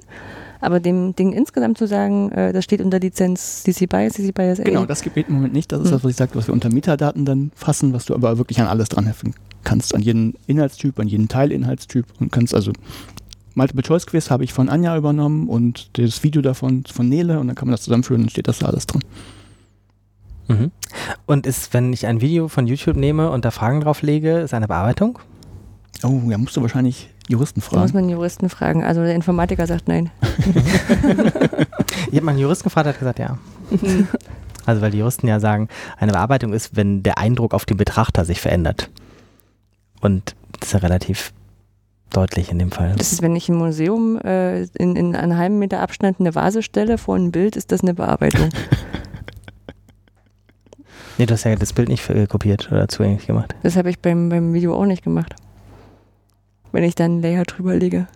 [0.62, 4.56] Aber dem Ding insgesamt zu sagen, äh, das steht unter Lizenz CC BY, CC BY
[4.56, 4.62] SA.
[4.62, 5.72] Genau, das gibt es im Moment nicht.
[5.72, 5.92] Das ist hm.
[5.92, 8.66] das, was ich sage, was wir unter Metadaten dann fassen, was du aber wirklich an
[8.66, 9.94] alles dran heften kannst.
[9.94, 12.72] An jeden Inhaltstyp, an jeden Teilinhaltstyp und kannst also
[13.54, 17.48] Multiple Choice Quiz habe ich von Anja übernommen und das Video davon von Nele und
[17.48, 19.02] dann kann man das zusammenführen und steht das da alles drin.
[20.48, 20.70] Mhm.
[21.26, 24.54] Und ist, wenn ich ein Video von YouTube nehme und da Fragen drauf lege, ist
[24.54, 25.18] eine Bearbeitung?
[26.02, 27.76] Oh, ja, musst du wahrscheinlich Juristen fragen.
[27.76, 28.82] Da muss man Juristen fragen.
[28.82, 30.10] Also der Informatiker sagt nein.
[32.10, 33.38] ich habe mal einen Juristen gefragt, der hat gesagt ja.
[34.66, 38.24] also weil die Juristen ja sagen, eine Bearbeitung ist, wenn der Eindruck auf den Betrachter
[38.24, 38.90] sich verändert.
[40.00, 41.32] Und das ist ja relativ
[42.10, 42.94] deutlich in dem Fall.
[42.96, 46.62] Das ist, wenn ich im Museum äh, in, in einem halben Meter Abstand eine Vase
[46.62, 48.50] stelle vor ein Bild, ist das eine Bearbeitung.
[51.18, 53.54] nee, du hast ja das Bild nicht äh, kopiert oder zugänglich gemacht.
[53.62, 55.34] Das habe ich beim, beim Video auch nicht gemacht
[56.72, 58.06] wenn ich dann einen Layer drüber lege.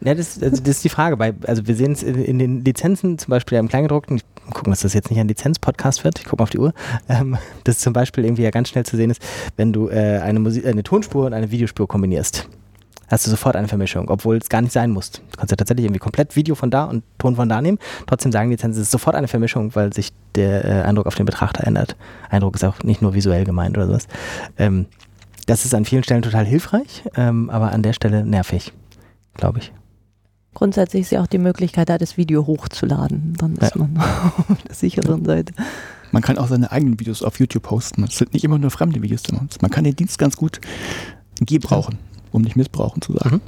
[0.00, 1.16] Ja, das, also das ist die Frage.
[1.16, 4.20] Bei, also wir sehen es in, in, den Lizenzen, zum Beispiel im Kleingedruckten,
[4.52, 6.72] gucken, dass das jetzt nicht ein Lizenz-Podcast wird, ich gucke mal auf die Uhr,
[7.08, 9.20] ähm, dass zum Beispiel irgendwie ja ganz schnell zu sehen ist,
[9.56, 12.48] wenn du äh, eine, Musik, eine Tonspur und eine Videospur kombinierst.
[13.08, 15.12] Hast du sofort eine Vermischung, obwohl es gar nicht sein muss.
[15.12, 17.78] Du kannst ja tatsächlich irgendwie komplett Video von da und Ton von da nehmen.
[18.06, 21.26] Trotzdem sagen Lizenzen, es ist sofort eine Vermischung, weil sich der äh, Eindruck auf den
[21.26, 21.96] Betrachter ändert.
[22.30, 24.08] Eindruck ist auch nicht nur visuell gemeint oder sowas.
[24.58, 24.86] Ähm,
[25.46, 28.72] das ist an vielen Stellen total hilfreich, ähm, aber an der Stelle nervig,
[29.34, 29.72] glaube ich.
[30.54, 33.34] Grundsätzlich ist ja auch die Möglichkeit, da das Video hochzuladen.
[33.38, 33.82] Dann ist ja.
[33.82, 33.96] man
[34.48, 35.52] auf der sicheren Seite.
[36.12, 38.04] Man kann auch seine eigenen Videos auf YouTube posten.
[38.04, 39.22] Es sind nicht immer nur fremde Videos.
[39.60, 40.60] Man kann den Dienst ganz gut
[41.40, 41.98] gebrauchen,
[42.32, 43.40] um nicht missbrauchen zu sagen.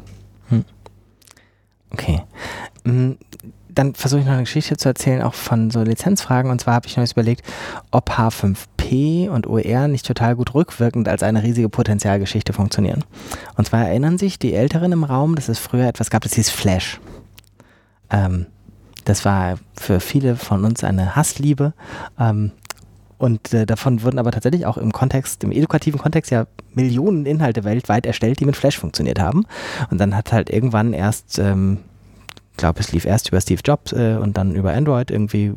[0.50, 0.56] Mhm.
[0.56, 0.64] Hm.
[1.90, 2.22] Okay.
[2.84, 3.12] Mm,
[3.68, 6.50] dann versuche ich noch eine Geschichte zu erzählen, auch von so Lizenzfragen.
[6.50, 7.42] Und zwar habe ich noch überlegt,
[7.92, 13.04] ob H5P und OER nicht total gut rückwirkend als eine riesige Potenzialgeschichte funktionieren.
[13.56, 16.50] Und zwar erinnern sich die Älteren im Raum, dass es früher etwas gab, das hieß
[16.50, 16.98] Flash.
[18.10, 18.46] Ähm,
[19.04, 21.72] das war für viele von uns eine Hassliebe.
[22.18, 22.50] Ähm,
[23.18, 27.64] und äh, davon wurden aber tatsächlich auch im Kontext, im edukativen Kontext ja Millionen Inhalte
[27.64, 29.44] weltweit erstellt, die mit Flash funktioniert haben.
[29.90, 31.78] Und dann hat halt irgendwann erst ähm,
[32.58, 35.54] glaube, es lief erst über Steve Jobs äh, und dann über Android irgendwie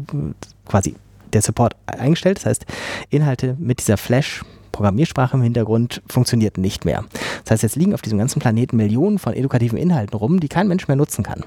[0.65, 0.95] quasi
[1.33, 2.37] der Support eingestellt.
[2.37, 2.65] Das heißt,
[3.09, 7.05] Inhalte mit dieser Flash Programmiersprache im Hintergrund funktioniert nicht mehr.
[7.43, 10.67] Das heißt, jetzt liegen auf diesem ganzen Planeten Millionen von edukativen Inhalten rum, die kein
[10.67, 11.43] Mensch mehr nutzen kann.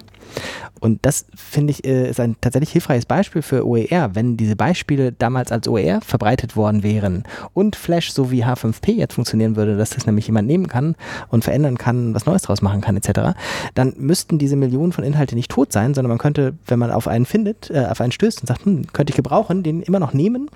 [0.81, 4.15] Und das finde ich äh, ist ein tatsächlich hilfreiches Beispiel für OER.
[4.15, 9.15] Wenn diese Beispiele damals als OER verbreitet worden wären und Flash so wie H5P jetzt
[9.15, 10.97] funktionieren würde, dass das nämlich jemand nehmen kann
[11.31, 13.37] und verändern kann, was Neues draus machen kann etc.,
[13.75, 17.09] dann müssten diese Millionen von Inhalten nicht tot sein, sondern man könnte, wenn man auf
[17.09, 20.13] einen findet, äh, auf einen stößt und sagt, hm, könnte ich gebrauchen, den immer noch
[20.13, 20.51] nehmen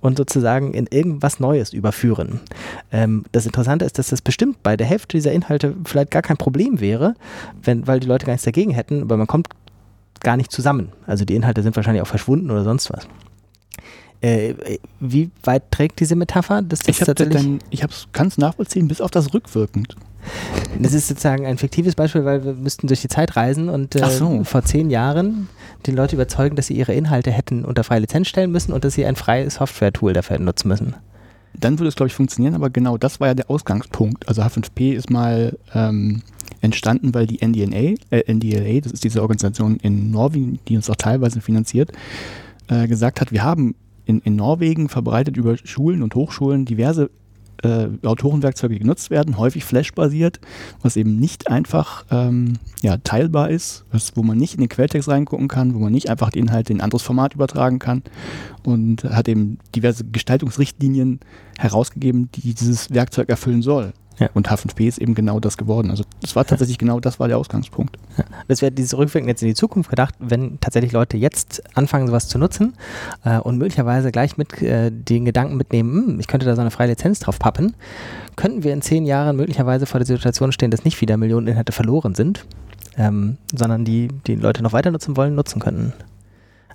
[0.00, 2.09] und sozusagen in irgendwas Neues überführen.
[2.92, 6.36] Ähm, das Interessante ist, dass das bestimmt bei der Hälfte dieser Inhalte vielleicht gar kein
[6.36, 7.14] Problem wäre,
[7.62, 9.48] wenn, weil die Leute gar nichts dagegen hätten, aber man kommt
[10.20, 10.92] gar nicht zusammen.
[11.06, 13.06] Also die Inhalte sind wahrscheinlich auch verschwunden oder sonst was.
[14.22, 14.54] Äh,
[15.00, 16.60] wie weit trägt diese Metapher?
[16.60, 16.98] Dass das
[17.70, 19.96] ich kann es nachvollziehen, bis auf das rückwirkend.
[20.78, 24.10] Das ist sozusagen ein fiktives Beispiel, weil wir müssten durch die Zeit reisen und äh,
[24.10, 24.44] so.
[24.44, 25.48] vor zehn Jahren
[25.86, 28.94] die Leute überzeugen, dass sie ihre Inhalte hätten unter freie Lizenz stellen müssen und dass
[28.94, 30.94] sie ein freies Software-Tool dafür nutzen müssen.
[31.58, 34.28] Dann würde es, glaube ich, funktionieren, aber genau das war ja der Ausgangspunkt.
[34.28, 36.22] Also H5P ist mal ähm,
[36.60, 40.96] entstanden, weil die NDNA, äh, NDLA, das ist diese Organisation in Norwegen, die uns auch
[40.96, 41.92] teilweise finanziert,
[42.68, 43.74] äh, gesagt hat, wir haben
[44.06, 47.10] in, in Norwegen verbreitet über Schulen und Hochschulen diverse
[47.62, 50.40] äh, Autorenwerkzeuge, genutzt werden, häufig Flash-basiert,
[50.82, 55.08] was eben nicht einfach ähm, ja, teilbar ist, was, wo man nicht in den Quelltext
[55.08, 58.02] reingucken kann, wo man nicht einfach die Inhalte in ein anderes Format übertragen kann
[58.64, 61.20] und hat eben diverse Gestaltungsrichtlinien
[61.58, 63.92] herausgegeben, die dieses Werkzeug erfüllen soll.
[64.20, 64.28] Ja.
[64.34, 65.90] Und H5P ist eben genau das geworden.
[65.90, 66.80] Also das war tatsächlich ja.
[66.80, 67.96] genau das war der Ausgangspunkt.
[68.18, 68.24] Ja.
[68.48, 72.28] Das wäre dieses Rückwirken jetzt in die Zukunft gedacht, wenn tatsächlich Leute jetzt anfangen, sowas
[72.28, 72.74] zu nutzen
[73.24, 76.70] äh, und möglicherweise gleich mit äh, den Gedanken mitnehmen, hm, ich könnte da so eine
[76.70, 77.74] freie Lizenz drauf pappen,
[78.36, 81.72] könnten wir in zehn Jahren möglicherweise vor der Situation stehen, dass nicht wieder Millionen Inhalte
[81.72, 82.44] verloren sind,
[82.98, 85.94] ähm, sondern die die Leute noch weiter nutzen wollen, nutzen könnten.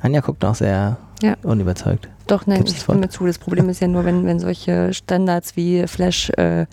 [0.02, 1.36] Anja guckt noch sehr Ja.
[1.44, 2.10] unüberzeugt.
[2.28, 3.26] Doch, nein, Gibt's ich stimme zu.
[3.26, 6.66] Das Problem ist ja nur, wenn, wenn solche Standards wie Flash äh,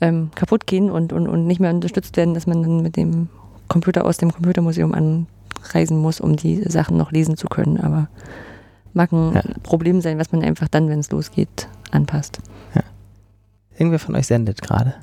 [0.00, 3.28] ähm, kaputt gehen und, und, und nicht mehr unterstützt werden, dass man dann mit dem
[3.68, 7.78] Computer aus dem Computermuseum anreisen muss, um die Sachen noch lesen zu können.
[7.78, 8.08] Aber
[8.94, 9.42] mag ein Ja.
[9.62, 12.38] Problem sein, was man einfach dann, wenn es losgeht, anpasst.
[13.78, 14.94] Irgendwer von euch sendet gerade.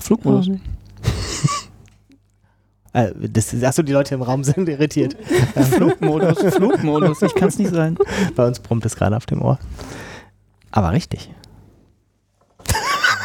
[0.00, 0.50] Flugmodus.
[2.94, 5.16] Äh, das, achso, die Leute im Raum sind irritiert.
[5.54, 7.96] Flugmodus, Flugmodus, ich kann es nicht sein.
[8.36, 9.58] Bei uns brummt es gerade auf dem Ohr.
[10.72, 11.30] Aber richtig.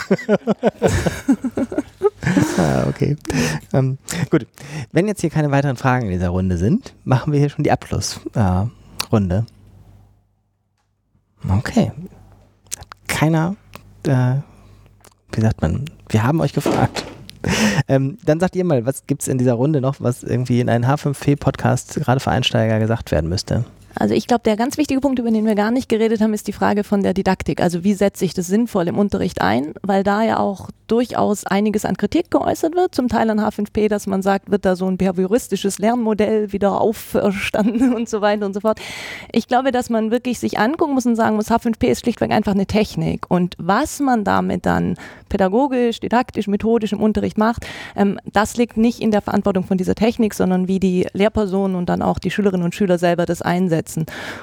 [2.57, 3.17] ah, okay.
[3.73, 3.97] Ähm,
[4.29, 4.47] gut.
[4.91, 7.71] Wenn jetzt hier keine weiteren Fragen in dieser Runde sind, machen wir hier schon die
[7.71, 9.45] Abschlussrunde.
[11.43, 11.91] Äh, okay.
[12.77, 13.55] Hat keiner,
[14.05, 14.35] äh,
[15.31, 17.05] wie sagt man, wir haben euch gefragt.
[17.87, 20.69] Ähm, dann sagt ihr mal, was gibt es in dieser Runde noch, was irgendwie in
[20.69, 23.63] einem H5P-Podcast gerade für Einsteiger gesagt werden müsste?
[23.99, 26.47] Also ich glaube, der ganz wichtige Punkt, über den wir gar nicht geredet haben, ist
[26.47, 27.61] die Frage von der Didaktik.
[27.61, 29.73] Also wie setze ich das sinnvoll im Unterricht ein?
[29.81, 34.07] Weil da ja auch durchaus einiges an Kritik geäußert wird, zum Teil an H5P, dass
[34.07, 38.61] man sagt, wird da so ein behavioristisches Lernmodell wieder auferstanden und so weiter und so
[38.61, 38.79] fort.
[39.31, 42.53] Ich glaube, dass man wirklich sich angucken muss und sagen muss, H5P ist schlichtweg einfach
[42.53, 43.25] eine Technik.
[43.29, 44.95] Und was man damit dann
[45.29, 49.95] pädagogisch, didaktisch, methodisch im Unterricht macht, ähm, das liegt nicht in der Verantwortung von dieser
[49.95, 53.86] Technik, sondern wie die Lehrpersonen und dann auch die Schülerinnen und Schüler selber das einsetzen.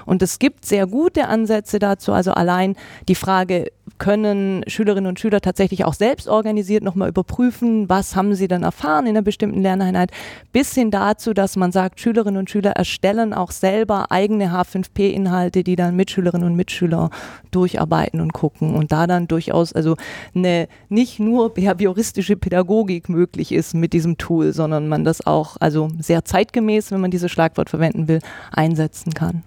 [0.06, 2.76] Und es gibt sehr gute Ansätze dazu, also allein
[3.08, 8.48] die Frage, können Schülerinnen und Schüler tatsächlich auch selbst organisiert nochmal überprüfen, was haben sie
[8.48, 10.10] dann erfahren in einer bestimmten Lerneinheit,
[10.52, 15.76] bis hin dazu, dass man sagt, Schülerinnen und Schüler erstellen auch selber eigene H5P-Inhalte, die
[15.76, 17.10] dann Mitschülerinnen und Mitschüler
[17.50, 19.96] durcharbeiten und gucken und da dann durchaus also
[20.34, 25.90] eine nicht nur behavioristische Pädagogik möglich ist mit diesem Tool, sondern man das auch also
[25.98, 28.20] sehr zeitgemäß, wenn man dieses Schlagwort verwenden will,
[28.50, 29.44] einsetzen kann.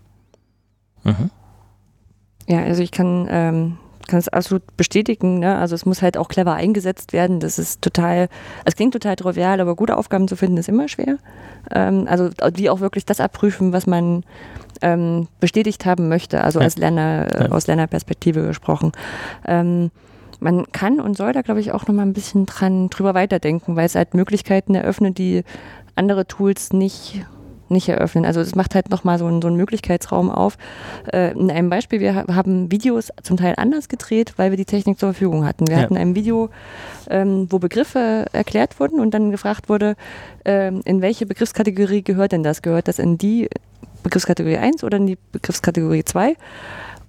[1.03, 1.29] Mhm.
[2.47, 5.39] Ja, also ich kann ähm, kann es absolut bestätigen.
[5.39, 5.57] Ne?
[5.57, 7.39] Also es muss halt auch clever eingesetzt werden.
[7.39, 8.29] Das ist total,
[8.65, 11.17] es klingt total trivial, aber gute Aufgaben zu finden ist immer schwer.
[11.71, 14.23] Ähm, also die auch wirklich das abprüfen, was man
[14.81, 16.43] ähm, bestätigt haben möchte.
[16.43, 16.65] Also Ja.
[16.65, 17.51] als Lerner, äh, Ja.
[17.51, 18.91] aus Lernerperspektive gesprochen.
[19.45, 19.91] Ähm,
[20.39, 23.75] man kann und soll da, glaube ich, auch noch mal ein bisschen dran drüber weiterdenken,
[23.75, 25.43] weil es halt Möglichkeiten eröffnet, die
[25.95, 27.25] andere Tools nicht
[27.69, 28.25] nicht eröffnen.
[28.25, 30.57] Also es macht halt nochmal so einen, so einen Möglichkeitsraum auf.
[31.11, 34.65] Äh, in einem Beispiel, wir ha- haben Videos zum Teil anders gedreht, weil wir die
[34.65, 35.67] Technik zur Verfügung hatten.
[35.67, 35.81] Wir Ja.
[35.83, 36.49] hatten ein Video,
[37.09, 39.95] ähm, wo Begriffe erklärt wurden und dann gefragt wurde,
[40.45, 42.61] ähm, in welche Begriffskategorie gehört denn das?
[42.61, 43.49] Gehört das in die
[44.03, 46.35] Begriffskategorie 1 oder in die Begriffskategorie 2?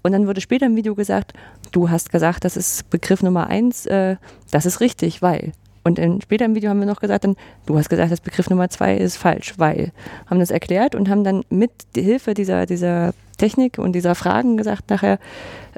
[0.03, 1.33] Und dann wurde später im Video gesagt,
[1.73, 4.17] du hast gesagt, das ist Begriff Nummer 1, äh,
[4.51, 5.53] das ist richtig, weil.
[5.89, 8.51] Und in, später im Video haben wir noch gesagt, dann, du hast gesagt, das Begriff
[8.51, 9.91] Nummer 2 ist falsch, weil.
[10.27, 14.91] Haben das erklärt und haben dann mit Hilfe dieser, dieser Technik und dieser Fragen gesagt
[14.91, 15.19] nachher,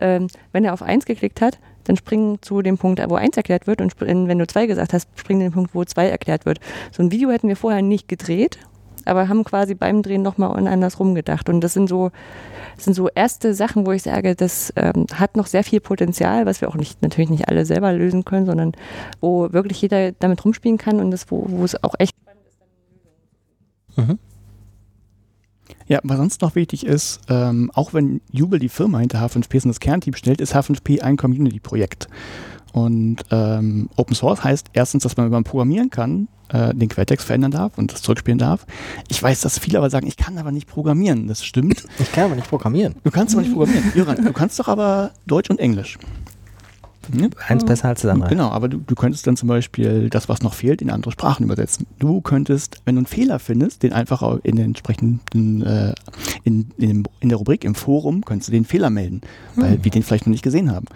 [0.00, 3.68] ähm, wenn er auf 1 geklickt hat, dann springen zu dem Punkt, wo 1 erklärt
[3.68, 6.58] wird und wenn du 2 gesagt hast, springen den Punkt, wo 2 erklärt wird.
[6.90, 8.58] So ein Video hätten wir vorher nicht gedreht,
[9.06, 11.48] aber haben quasi beim Drehen nochmal anders rumgedacht.
[11.48, 12.10] Und das sind so,
[12.76, 16.60] sind so erste Sachen, wo ich sage, das ähm, hat noch sehr viel Potenzial, was
[16.60, 18.72] wir auch nicht, natürlich nicht alle selber lösen können, sondern
[19.20, 22.14] wo wirklich jeder damit rumspielen kann und das, wo, wo es auch echt
[23.96, 24.18] Mhm.
[25.86, 29.64] Ja, was sonst noch wichtig ist, ähm, auch wenn Jubel die Firma hinter H5P ist
[29.64, 32.08] und das Kernteam stellt, ist H5P ein Community-Projekt.
[32.72, 37.26] Und ähm, Open Source heißt erstens, dass man, wenn man programmieren kann, äh, den Quelltext
[37.26, 38.66] verändern darf und das zurückspielen darf.
[39.08, 41.26] Ich weiß, dass viele aber sagen, ich kann aber nicht programmieren.
[41.26, 41.84] Das stimmt.
[41.98, 42.96] Ich kann aber nicht programmieren.
[43.04, 43.92] Du kannst aber nicht programmieren.
[43.94, 45.98] Jöran, du kannst doch aber Deutsch und Englisch.
[47.12, 47.30] Ne?
[47.48, 48.30] Eins besser als das andere.
[48.30, 51.44] Genau, aber du, du könntest dann zum Beispiel das, was noch fehlt, in andere Sprachen
[51.44, 51.86] übersetzen.
[51.98, 55.94] Du könntest, wenn du einen Fehler findest, den einfach in den entsprechenden, äh,
[56.44, 59.20] in, in, in der Rubrik im Forum, könntest du den Fehler melden,
[59.56, 60.86] weil wir den vielleicht noch nicht gesehen haben.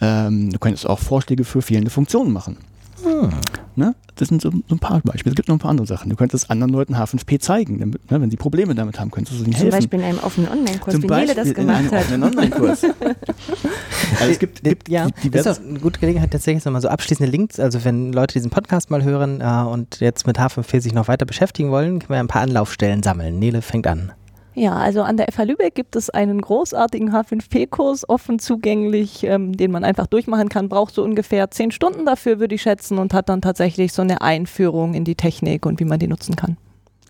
[0.00, 2.56] Ähm, du könntest auch Vorschläge für fehlende Funktionen machen.
[3.02, 3.30] Hm.
[3.76, 3.94] Ne?
[4.14, 5.32] Das sind so, so ein paar Beispiele.
[5.32, 6.08] Es gibt noch ein paar andere Sachen.
[6.08, 9.42] Du könntest anderen Leuten H5P zeigen, damit, ne, wenn sie Probleme damit haben, könntest du
[9.44, 9.78] ihnen zum helfen.
[9.78, 12.00] Beispiel in einem offenen Online-Kurs, Zum wie Nele das Beispiel in gemacht einem hat.
[12.00, 12.84] offenen Online-Kurs.
[14.20, 16.88] also es gibt, gibt ja, die- das ist doch eine gute Gelegenheit, tatsächlich nochmal so
[16.88, 17.58] abschließende Links.
[17.58, 21.26] Also, wenn Leute diesen Podcast mal hören äh, und jetzt mit H5P sich noch weiter
[21.26, 23.38] beschäftigen wollen, können wir ein paar Anlaufstellen sammeln.
[23.40, 24.12] Nele fängt an.
[24.54, 29.72] Ja, also an der FH Lübeck gibt es einen großartigen H5P-Kurs, offen zugänglich, ähm, den
[29.72, 30.68] man einfach durchmachen kann.
[30.68, 34.20] Braucht so ungefähr zehn Stunden dafür, würde ich schätzen, und hat dann tatsächlich so eine
[34.20, 36.56] Einführung in die Technik und wie man die nutzen kann.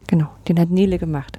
[0.07, 1.39] Genau, den hat Nele gemacht.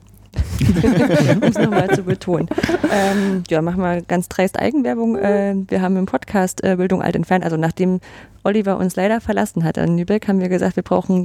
[0.60, 2.50] um es nochmal zu betonen.
[2.92, 5.16] Ähm, ja, machen wir ganz dreist Eigenwerbung.
[5.18, 8.00] Äh, wir haben im Podcast äh, Bildung alt entfernt, also nachdem
[8.44, 11.24] Oliver uns leider verlassen hat an Lübeck, haben wir gesagt, wir brauchen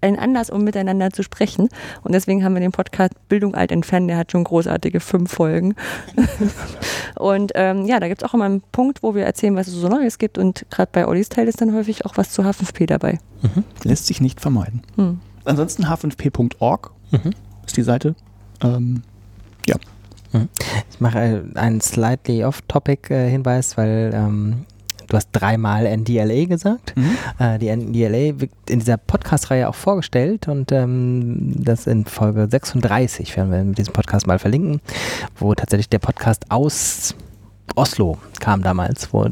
[0.00, 1.68] ein Anlass, um miteinander zu sprechen.
[2.02, 4.08] Und deswegen haben wir den Podcast Bildung alt entfernen.
[4.08, 5.74] Der hat schon großartige fünf Folgen.
[7.16, 9.74] und ähm, ja, da gibt es auch immer einen Punkt, wo wir erzählen, was es
[9.74, 10.38] so Neues gibt.
[10.38, 13.18] Und gerade bei Ollis Teil ist dann häufig auch was zu H5P dabei.
[13.42, 13.64] Mhm.
[13.84, 14.82] Lässt sich nicht vermeiden.
[14.96, 15.20] Hm.
[15.44, 17.30] Ansonsten h5p.org Mhm.
[17.64, 18.14] ist die Seite.
[18.62, 19.02] Ähm,
[19.66, 19.76] ja.
[20.90, 21.18] Ich mache
[21.54, 24.64] äh, einen slightly off-topic-Hinweis, weil ähm,
[25.08, 26.94] du hast dreimal NDLA gesagt.
[27.38, 33.36] Äh, die NDLA wird in dieser Podcast-Reihe auch vorgestellt und ähm, das in Folge 36
[33.36, 34.80] werden wir mit diesem Podcast mal verlinken,
[35.36, 37.14] wo tatsächlich der Podcast aus
[37.74, 39.26] Oslo kam damals, wo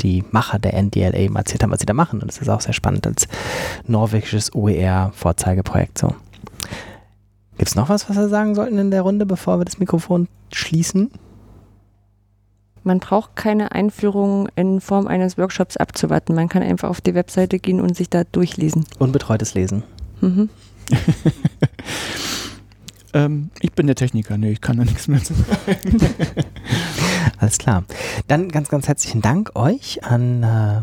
[0.00, 2.20] die Macher der NDLA mal erzählt haben, was sie da machen.
[2.20, 3.26] Und das ist auch sehr spannend als
[3.86, 5.98] norwegisches OER-Vorzeigeprojekt.
[5.98, 6.14] So.
[7.56, 10.28] Gibt es noch was, was wir sagen sollten in der Runde, bevor wir das Mikrofon
[10.52, 11.10] schließen?
[12.88, 16.34] Man braucht keine Einführung in Form eines Workshops abzuwarten.
[16.34, 18.86] Man kann einfach auf die Webseite gehen und sich da durchlesen.
[18.98, 19.82] Unbetreutes Lesen.
[20.22, 20.48] Mhm.
[23.14, 25.96] Ähm, ich bin der Techniker, nee, ich kann da nichts mehr zu sagen.
[27.38, 27.84] Alles klar.
[28.26, 30.82] Dann ganz, ganz herzlichen Dank euch an äh,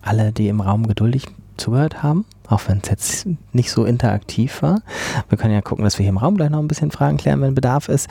[0.00, 4.80] alle, die im Raum geduldig zugehört haben, auch wenn es jetzt nicht so interaktiv war.
[5.28, 7.40] Wir können ja gucken, dass wir hier im Raum gleich noch ein bisschen Fragen klären,
[7.40, 8.08] wenn Bedarf ist.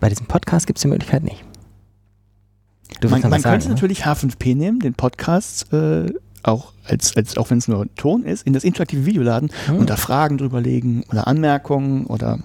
[0.00, 1.44] Bei diesem Podcast gibt es die Möglichkeit nicht.
[3.00, 3.74] Du Man, man sagen, könnte ne?
[3.74, 8.46] natürlich H5P nehmen, den Podcast, äh, auch als, als auch wenn es nur Ton ist,
[8.46, 9.78] in das interaktive Video laden Hm.
[9.78, 12.38] und da Fragen drüber legen oder Anmerkungen oder